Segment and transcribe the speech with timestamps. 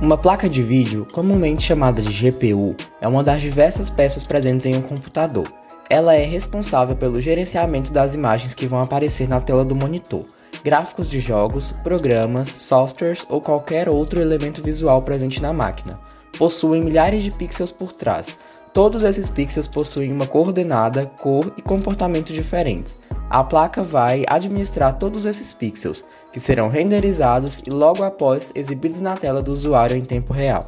[0.00, 4.74] Uma placa de vídeo, comumente chamada de GPU, é uma das diversas peças presentes em
[4.74, 5.46] um computador.
[5.90, 10.24] Ela é responsável pelo gerenciamento das imagens que vão aparecer na tela do monitor,
[10.64, 16.00] gráficos de jogos, programas, softwares ou qualquer outro elemento visual presente na máquina.
[16.38, 18.38] Possuem milhares de pixels por trás.
[18.72, 23.02] Todos esses pixels possuem uma coordenada, cor e comportamento diferentes.
[23.30, 29.16] A placa vai administrar todos esses pixels, que serão renderizados e logo após exibidos na
[29.16, 30.64] tela do usuário em tempo real.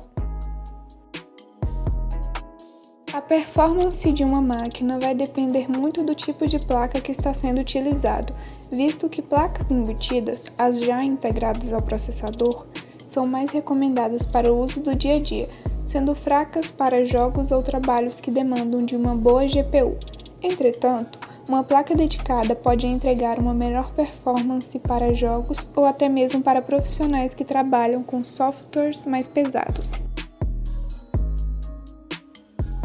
[3.12, 7.61] A performance de uma máquina vai depender muito do tipo de placa que está sendo
[7.61, 8.33] utilizado,
[8.70, 12.69] visto que placas embutidas, as já integradas ao processador,
[13.05, 15.48] são mais recomendadas para o uso do dia a dia,
[15.84, 19.97] sendo fracas para jogos ou trabalhos que demandam de uma boa GPU.
[20.41, 26.62] Entretanto, uma placa dedicada pode entregar uma melhor performance para jogos ou até mesmo para
[26.62, 29.92] profissionais que trabalham com softwares mais pesados.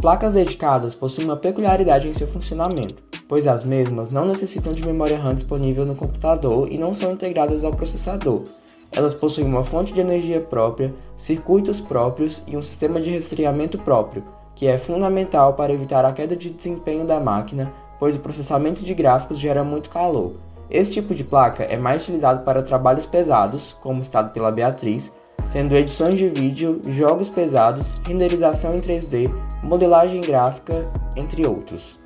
[0.02, 5.18] Placas dedicadas possuem uma peculiaridade em seu funcionamento, pois as mesmas não necessitam de memória
[5.18, 8.44] RAM disponível no computador e não são integradas ao processador.
[8.92, 14.24] Elas possuem uma fonte de energia própria, circuitos próprios e um sistema de resfriamento próprio,
[14.56, 18.94] que é fundamental para evitar a queda de desempenho da máquina pois o processamento de
[18.94, 20.36] gráficos gera muito calor.
[20.70, 25.14] Esse tipo de placa é mais utilizado para trabalhos pesados, como citado pela Beatriz,
[25.50, 29.32] sendo edições de vídeo, jogos pesados, renderização em 3D,
[29.64, 32.02] modelagem gráfica, entre outros.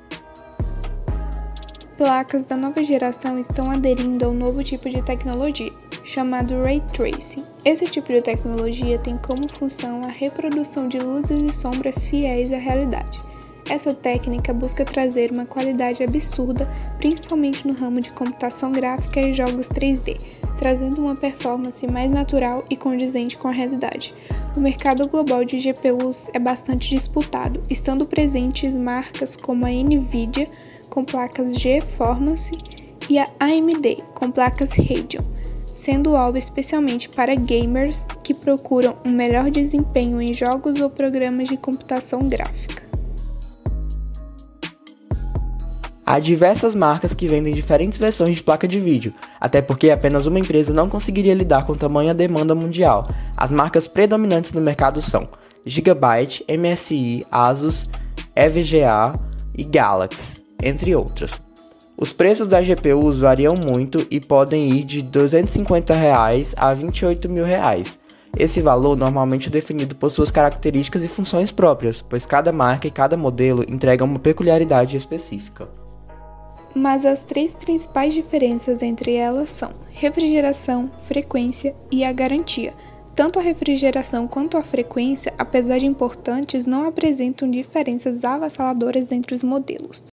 [1.98, 5.70] Placas da nova geração estão aderindo ao novo tipo de tecnologia,
[6.04, 7.44] chamado Ray Tracing.
[7.64, 12.58] Esse tipo de tecnologia tem como função a reprodução de luzes e sombras fiéis à
[12.58, 13.31] realidade
[13.68, 16.68] essa técnica busca trazer uma qualidade absurda,
[16.98, 20.16] principalmente no ramo de computação gráfica e jogos 3D,
[20.58, 24.14] trazendo uma performance mais natural e condizente com a realidade.
[24.56, 30.48] O mercado global de GPUs é bastante disputado, estando presentes marcas como a Nvidia,
[30.90, 32.52] com placas GeForce,
[33.08, 35.22] e a AMD, com placas Radeon,
[35.66, 41.56] sendo alvo especialmente para gamers que procuram um melhor desempenho em jogos ou programas de
[41.56, 42.81] computação gráfica.
[46.04, 50.40] Há diversas marcas que vendem diferentes versões de placa de vídeo, até porque apenas uma
[50.40, 53.06] empresa não conseguiria lidar com tamanha demanda mundial.
[53.36, 55.28] As marcas predominantes no mercado são
[55.64, 57.88] Gigabyte, MSI, Asus,
[58.34, 59.12] EVGA
[59.56, 61.40] e Galaxy, entre outras.
[61.96, 67.44] Os preços das GPUs variam muito e podem ir de 250 reais a 28 mil
[67.44, 67.96] reais.
[68.36, 72.90] Esse valor normalmente é definido por suas características e funções próprias, pois cada marca e
[72.90, 75.68] cada modelo entrega uma peculiaridade específica
[76.74, 82.74] mas as três principais diferenças entre elas são refrigeração, frequência e a garantia.
[83.14, 89.42] Tanto a refrigeração quanto a frequência, apesar de importantes, não apresentam diferenças avassaladoras entre os
[89.42, 90.11] modelos.